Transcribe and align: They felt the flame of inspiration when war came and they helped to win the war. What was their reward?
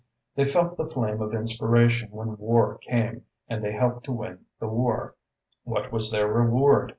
They 0.35 0.45
felt 0.45 0.77
the 0.77 0.87
flame 0.87 1.21
of 1.21 1.31
inspiration 1.35 2.09
when 2.09 2.35
war 2.37 2.79
came 2.79 3.25
and 3.47 3.63
they 3.63 3.73
helped 3.73 4.03
to 4.05 4.11
win 4.11 4.45
the 4.59 4.67
war. 4.67 5.13
What 5.63 5.91
was 5.91 6.09
their 6.09 6.27
reward? 6.27 6.89